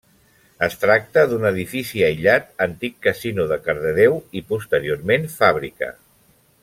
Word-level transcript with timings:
Es 0.67 0.77
tracta 0.83 1.25
d'un 1.33 1.43
edifici 1.49 2.01
aïllat, 2.07 2.49
antic 2.67 2.97
casino 3.09 3.45
de 3.53 3.59
Cardedeu 3.69 4.17
i 4.41 4.45
posteriorment 4.55 5.29
fàbrica. 5.37 5.93